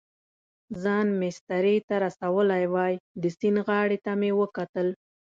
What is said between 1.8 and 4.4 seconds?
ته رسولی وای، د سیند غاړې ته مې